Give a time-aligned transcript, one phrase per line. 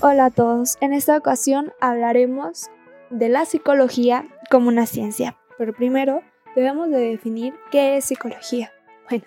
[0.00, 2.70] Hola a todos, en esta ocasión hablaremos
[3.10, 6.22] de la psicología como una ciencia, pero primero
[6.54, 8.72] debemos de definir qué es psicología.
[9.10, 9.24] Bueno,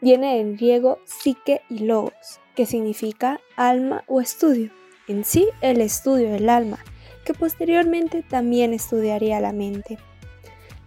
[0.00, 4.70] viene del griego psique y logos, que significa alma o estudio,
[5.08, 6.78] en sí el estudio del alma,
[7.24, 9.98] que posteriormente también estudiaría la mente.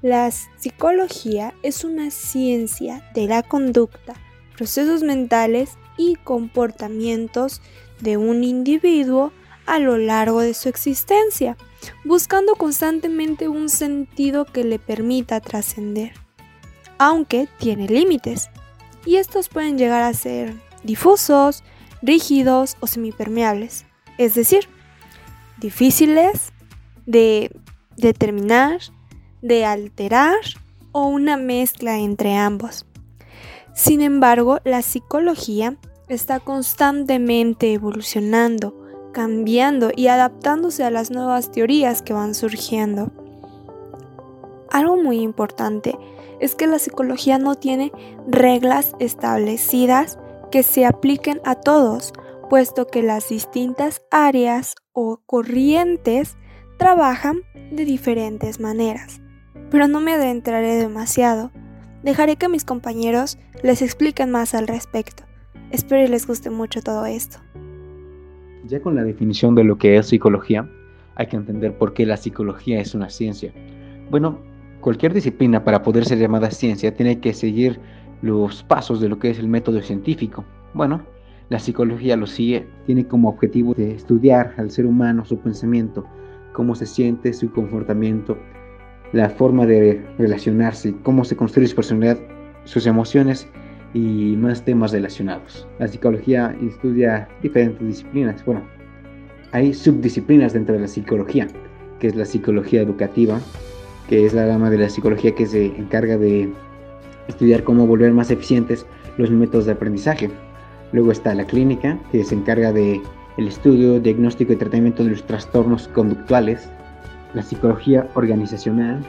[0.01, 4.13] La psicología es una ciencia de la conducta,
[4.55, 7.61] procesos mentales y comportamientos
[8.01, 9.31] de un individuo
[9.65, 11.55] a lo largo de su existencia,
[12.03, 16.13] buscando constantemente un sentido que le permita trascender,
[16.97, 18.49] aunque tiene límites,
[19.05, 21.63] y estos pueden llegar a ser difusos,
[22.01, 23.85] rígidos o semipermeables,
[24.17, 24.67] es decir,
[25.57, 26.51] difíciles
[27.05, 27.51] de
[27.95, 28.79] determinar,
[29.41, 30.37] de alterar
[30.91, 32.85] o una mezcla entre ambos.
[33.73, 35.77] Sin embargo, la psicología
[36.09, 38.75] está constantemente evolucionando,
[39.13, 43.11] cambiando y adaptándose a las nuevas teorías que van surgiendo.
[44.71, 45.97] Algo muy importante
[46.39, 47.91] es que la psicología no tiene
[48.27, 50.17] reglas establecidas
[50.51, 52.13] que se apliquen a todos,
[52.49, 56.37] puesto que las distintas áreas o corrientes
[56.77, 59.21] trabajan de diferentes maneras.
[59.69, 61.51] Pero no me adentraré demasiado,
[62.01, 65.28] dejaré que mis compañeros les expliquen más al respecto.
[65.71, 67.37] Espero y les guste mucho todo esto.
[68.65, 70.67] Ya con la definición de lo que es psicología,
[71.15, 73.53] hay que entender por qué la psicología es una ciencia.
[74.09, 74.39] Bueno,
[74.81, 77.79] cualquier disciplina para poder ser llamada ciencia tiene que seguir
[78.23, 80.43] los pasos de lo que es el método científico.
[80.73, 81.03] Bueno,
[81.49, 86.03] la psicología lo sigue, tiene como objetivo de estudiar al ser humano, su pensamiento,
[86.53, 88.39] cómo se siente, su comportamiento,
[89.13, 92.17] la forma de relacionarse, cómo se construye su personalidad,
[92.65, 93.47] sus emociones
[93.93, 95.67] y más temas relacionados.
[95.79, 98.43] La psicología estudia diferentes disciplinas.
[98.45, 98.61] Bueno,
[99.51, 101.47] hay subdisciplinas dentro de la psicología,
[101.99, 103.39] que es la psicología educativa,
[104.07, 106.51] que es la rama de la psicología que se encarga de
[107.27, 108.85] estudiar cómo volver más eficientes
[109.17, 110.29] los métodos de aprendizaje.
[110.91, 113.01] Luego está la clínica, que se encarga de
[113.37, 116.67] el estudio, diagnóstico y tratamiento de los trastornos conductuales.
[117.33, 119.05] La psicología organizacional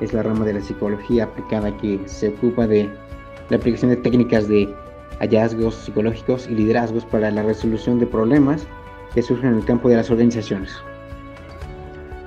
[0.00, 2.88] es la rama de la psicología aplicada que se ocupa de
[3.50, 4.68] la aplicación de técnicas de
[5.20, 8.66] hallazgos psicológicos y liderazgos para la resolución de problemas
[9.14, 10.72] que surgen en el campo de las organizaciones.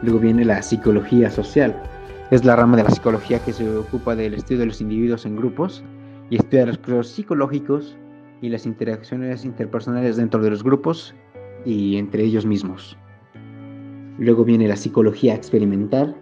[0.02, 1.76] Luego viene la psicología social.
[2.32, 5.36] Es la rama de la psicología que se ocupa del estudio de los individuos en
[5.36, 5.84] grupos
[6.30, 7.98] y estudia los procesos psicológicos
[8.42, 11.14] y las interacciones interpersonales dentro de los grupos
[11.66, 12.98] y entre ellos mismos.
[14.18, 16.16] Luego viene la psicología experimental,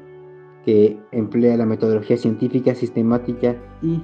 [0.66, 4.02] que emplea la metodología científica, sistemática y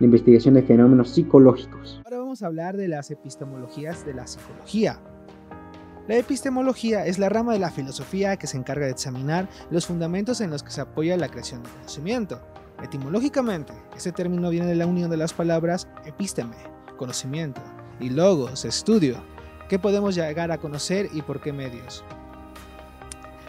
[0.00, 2.00] la investigación de fenómenos psicológicos.
[2.04, 4.98] Ahora vamos a hablar de las epistemologías de la psicología.
[6.08, 10.40] La epistemología es la rama de la filosofía que se encarga de examinar los fundamentos
[10.40, 12.40] en los que se apoya la creación del conocimiento.
[12.82, 16.56] Etimológicamente, este término viene de la unión de las palabras episteme,
[16.98, 17.62] conocimiento,
[18.00, 19.22] y logos, estudio,
[19.68, 22.04] qué podemos llegar a conocer y por qué medios.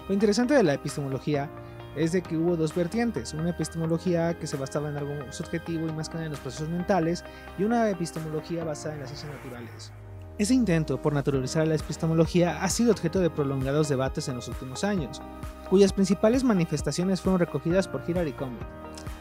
[0.07, 1.49] Lo interesante de la epistemología
[1.95, 5.91] es de que hubo dos vertientes, una epistemología que se basaba en algo subjetivo y
[5.91, 7.23] más que nada en los procesos mentales
[7.57, 9.91] y una epistemología basada en las ciencias naturales.
[10.37, 14.83] Ese intento por naturalizar la epistemología ha sido objeto de prolongados debates en los últimos
[14.83, 15.21] años,
[15.69, 18.67] cuyas principales manifestaciones fueron recogidas por Hirari Combet.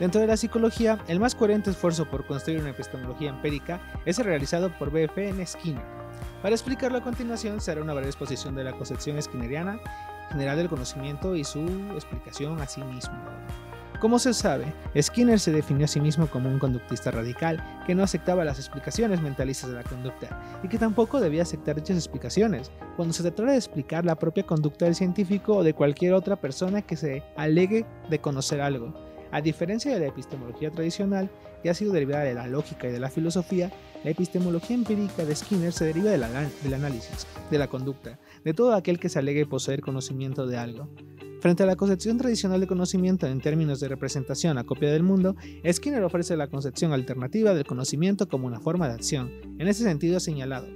[0.00, 4.24] Dentro de la psicología, el más coherente esfuerzo por construir una epistemología empírica es el
[4.24, 5.46] realizado por B.F.N.
[5.46, 5.84] Skinner.
[6.42, 9.78] Para explicarlo a continuación, se hará una breve exposición de la concepción skinneriana
[10.30, 11.60] general del conocimiento y su
[11.94, 13.14] explicación a sí mismo.
[14.00, 14.66] Como se sabe,
[15.00, 19.22] Skinner se definió a sí mismo como un conductista radical que no aceptaba las explicaciones
[19.22, 23.58] mentalistas de la conducta y que tampoco debía aceptar dichas explicaciones cuando se tratara de
[23.58, 28.18] explicar la propia conducta del científico o de cualquier otra persona que se alegue de
[28.18, 29.13] conocer algo.
[29.34, 31.28] A diferencia de la epistemología tradicional,
[31.60, 33.72] que ha sido derivada de la lógica y de la filosofía,
[34.04, 36.22] la epistemología empírica de Skinner se deriva del
[36.72, 40.88] análisis, de la conducta, de todo aquel que se alegue poseer conocimiento de algo.
[41.40, 45.34] Frente a la concepción tradicional de conocimiento en términos de representación a copia del mundo,
[45.68, 49.32] Skinner ofrece la concepción alternativa del conocimiento como una forma de acción.
[49.58, 50.68] En ese sentido señalado.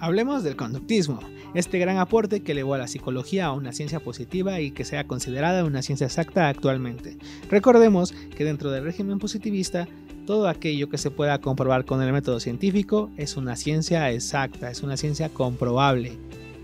[0.00, 1.20] Hablemos del conductismo,
[1.54, 5.06] este gran aporte que elevó a la psicología a una ciencia positiva y que sea
[5.06, 7.16] considerada una ciencia exacta actualmente.
[7.50, 9.88] Recordemos que dentro del régimen positivista,
[10.26, 14.82] todo aquello que se pueda comprobar con el método científico es una ciencia exacta, es
[14.82, 16.18] una ciencia comprobable.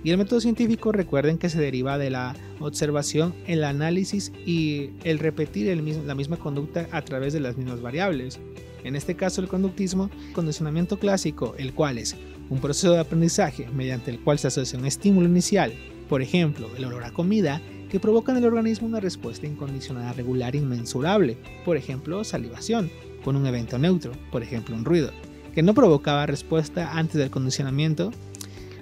[0.04, 5.18] Y el método científico recuerden que se deriva de la observación, el análisis y el
[5.18, 8.38] repetir la misma conducta a través de las mismas variables.
[8.84, 12.16] En este caso el conductismo, condicionamiento clásico, el cual es
[12.50, 15.72] un proceso de aprendizaje mediante el cual se asocia un estímulo inicial,
[16.08, 17.60] por ejemplo, el olor a comida,
[17.90, 22.90] que provoca en el organismo una respuesta incondicionada regular inmensurable, por ejemplo, salivación,
[23.24, 25.10] con un evento neutro, por ejemplo, un ruido,
[25.54, 28.10] que no provocaba respuesta antes del condicionamiento.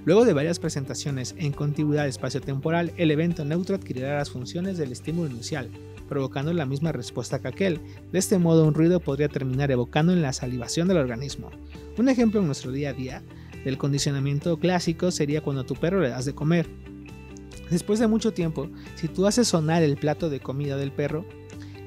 [0.05, 5.31] Luego de varias presentaciones en contigüidad espacio-temporal, el evento neutro adquirirá las funciones del estímulo
[5.31, 5.71] inicial,
[6.09, 7.81] provocando la misma respuesta que aquel.
[8.11, 11.51] De este modo, un ruido podría terminar evocando en la salivación del organismo.
[11.99, 13.23] Un ejemplo en nuestro día a día
[13.65, 16.69] del condicionamiento clásico sería cuando a tu perro le das de comer.
[17.71, 21.25] Después de mucho tiempo, si tú haces sonar el plato de comida del perro,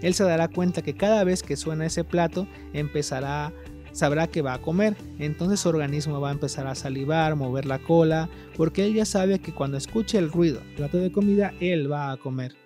[0.02, 3.54] él se dará cuenta que cada vez que suena ese plato empezará
[3.96, 7.80] sabrá que va a comer, entonces su organismo va a empezar a salivar, mover la
[7.80, 12.12] cola, porque él ya sabe que cuando escuche el ruido, plato de comida, él va
[12.12, 12.65] a comer.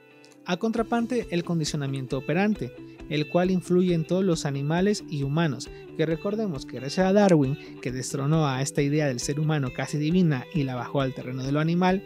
[0.50, 2.74] A contraparte, el condicionamiento operante,
[3.07, 7.56] el cual influye en todos los animales y humanos, que recordemos que gracias a Darwin,
[7.84, 11.44] que destronó a esta idea del ser humano casi divina y la bajó al terreno
[11.44, 12.01] de lo animal,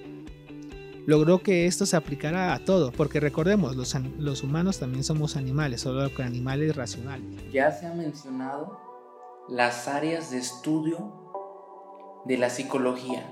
[1.05, 5.79] logró que esto se aplicara a todo, porque recordemos, los, los humanos también somos animales,
[5.79, 7.25] solo que animales racionales.
[7.53, 8.77] Ya se ha mencionado
[9.47, 11.13] las áreas de estudio
[12.25, 13.25] de la psicología.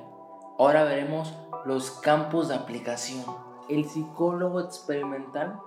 [0.58, 1.34] Ahora veremos
[1.66, 3.51] los campos de aplicación.
[3.72, 5.58] El psicólogo experimental,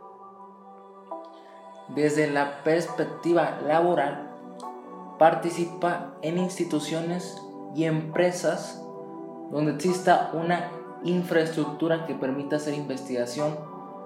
[1.88, 4.30] desde la perspectiva laboral,
[5.18, 7.40] participa en instituciones
[7.74, 8.84] y empresas
[9.50, 10.70] donde exista una
[11.02, 13.56] infraestructura que permita hacer investigación,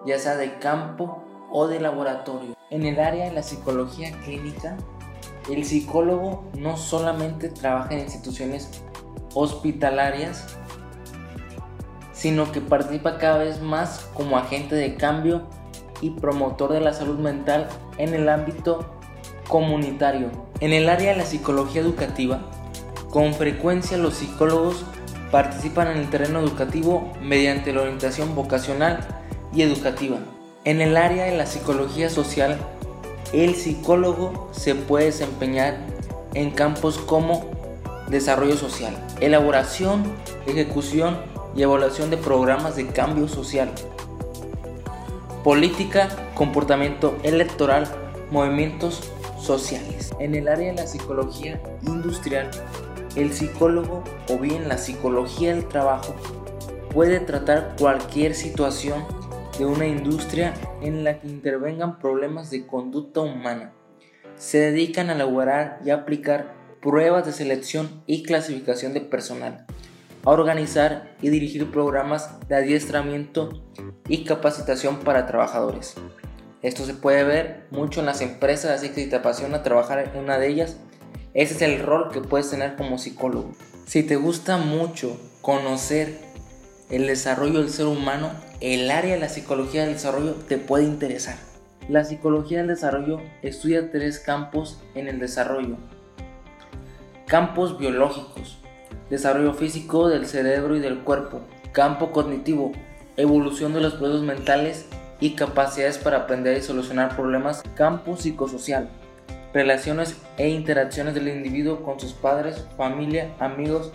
[0.07, 2.55] ya sea de campo o de laboratorio.
[2.71, 4.77] En el área de la psicología clínica,
[5.51, 8.81] el psicólogo no solamente trabaja en instituciones
[9.35, 10.57] hospitalarias,
[12.19, 15.43] sino que participa cada vez más como agente de cambio
[16.01, 18.93] y promotor de la salud mental en el ámbito
[19.47, 20.31] comunitario.
[20.59, 22.41] En el área de la psicología educativa,
[23.11, 24.85] con frecuencia los psicólogos
[25.31, 28.99] participan en el terreno educativo mediante la orientación vocacional
[29.55, 30.19] y educativa.
[30.65, 32.59] En el área de la psicología social,
[33.33, 35.77] el psicólogo se puede desempeñar
[36.35, 37.49] en campos como
[38.09, 40.03] desarrollo social, elaboración,
[40.47, 43.69] ejecución y evaluación de programas de cambio social,
[45.43, 47.89] política, comportamiento electoral,
[48.31, 49.03] movimientos
[49.41, 50.13] sociales.
[50.21, 52.49] En el área de la psicología industrial,
[53.17, 56.15] el psicólogo o bien la psicología del trabajo
[56.95, 59.05] puede tratar cualquier situación
[59.59, 63.73] de una industria en la que intervengan problemas de conducta humana.
[64.37, 69.67] Se dedican a elaborar y aplicar pruebas de selección y clasificación de personal,
[70.25, 73.63] a organizar y dirigir programas de adiestramiento
[74.09, 75.95] y capacitación para trabajadores.
[76.63, 80.19] Esto se puede ver mucho en las empresas, así que si te apasiona trabajar en
[80.19, 80.77] una de ellas,
[81.35, 83.53] ese es el rol que puedes tener como psicólogo.
[83.87, 86.19] Si te gusta mucho conocer
[86.91, 88.31] el desarrollo del ser humano,
[88.61, 91.37] el área de la psicología del desarrollo te puede interesar.
[91.89, 95.77] La psicología del desarrollo estudia tres campos en el desarrollo.
[97.27, 98.59] Campos biológicos,
[99.11, 101.41] desarrollo físico del cerebro y del cuerpo,
[101.73, 102.73] campo cognitivo,
[103.17, 104.87] evolución de los procesos mentales
[105.21, 108.89] y capacidades para aprender y solucionar problemas, campo psicosocial,
[109.53, 113.93] relaciones e interacciones del individuo con sus padres, familia, amigos,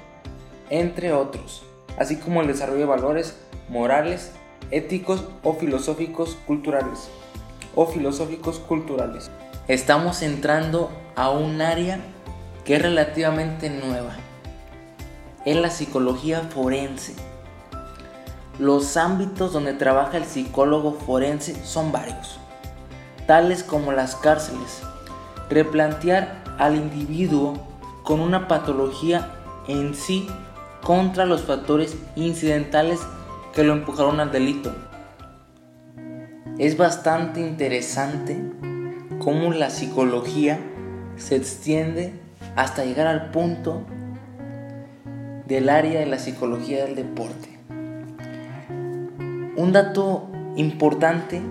[0.70, 1.64] entre otros,
[1.98, 3.38] así como el desarrollo de valores
[3.70, 4.32] morales,
[4.72, 7.10] éticos o filosóficos culturales
[7.76, 9.32] o filosóficos culturales.
[9.68, 12.00] Estamos entrando a un área
[12.66, 14.16] que es relativamente nueva.
[15.46, 17.16] Es la psicología forense.
[18.60, 22.40] Los ámbitos donde trabaja el psicólogo forense son varios,
[23.28, 24.82] tales como las cárceles,
[25.50, 27.56] replantear al individuo
[28.04, 29.32] con una patología
[29.68, 30.28] en sí
[30.82, 33.02] contra los factores incidentales
[33.54, 34.74] que lo empujaron al delito.
[36.58, 38.40] Es bastante interesante
[39.20, 40.60] cómo la psicología
[41.18, 42.14] se extiende
[42.56, 43.84] hasta llegar al punto
[45.54, 47.48] del área de la psicología del deporte.
[49.56, 51.44] Un dato importante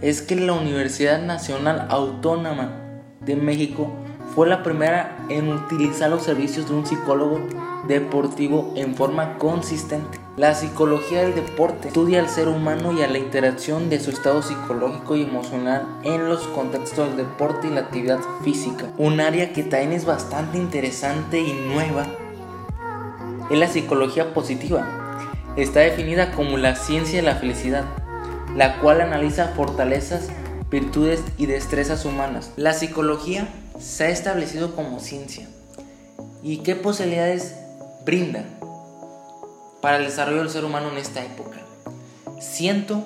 [0.00, 2.72] es que la Universidad Nacional Autónoma
[3.20, 3.92] de México
[4.34, 7.38] fue la primera en utilizar los servicios de un psicólogo
[7.86, 10.18] deportivo en forma consistente.
[10.38, 14.40] La psicología del deporte estudia al ser humano y a la interacción de su estado
[14.40, 18.86] psicológico y emocional en los contextos del deporte y la actividad física.
[18.96, 22.06] Un área que también es bastante interesante y nueva
[23.52, 24.86] es la psicología positiva.
[25.56, 27.84] Está definida como la ciencia de la felicidad,
[28.56, 30.30] la cual analiza fortalezas
[30.70, 32.50] virtudes y destrezas humanas.
[32.56, 33.46] La psicología
[33.78, 35.46] se ha establecido como ciencia
[36.42, 37.54] ¿Y qué posibilidades
[38.04, 38.44] brinda
[39.80, 41.58] para el desarrollo del ser humano en esta época?
[42.40, 43.04] Siento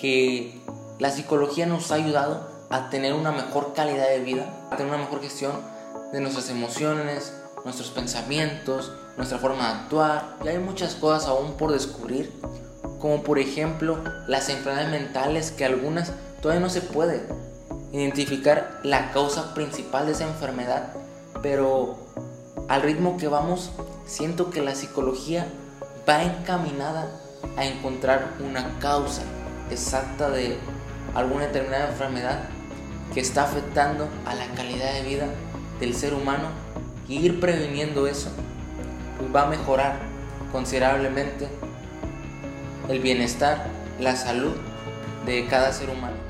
[0.00, 0.58] que
[0.98, 5.02] la psicología nos ha ayudado a tener una mejor calidad de vida, a tener una
[5.02, 5.52] mejor gestión
[6.12, 10.36] de nuestras emociones, nuestros pensamientos, nuestra forma de actuar.
[10.44, 12.32] Y hay muchas cosas aún por descubrir,
[12.98, 17.22] como por ejemplo las enfermedades mentales que algunas todavía no se puede
[17.92, 20.92] identificar la causa principal de esa enfermedad,
[21.42, 21.98] pero
[22.68, 23.70] al ritmo que vamos,
[24.06, 25.46] siento que la psicología
[26.08, 27.08] va encaminada
[27.56, 29.22] a encontrar una causa
[29.70, 30.56] exacta de
[31.14, 32.40] alguna determinada enfermedad
[33.12, 35.26] que está afectando a la calidad de vida
[35.80, 36.48] del ser humano
[37.10, 38.30] y ir previniendo eso
[39.18, 39.98] pues va a mejorar
[40.52, 41.48] considerablemente
[42.88, 43.66] el bienestar,
[44.00, 44.54] la salud
[45.26, 46.29] de cada ser humano.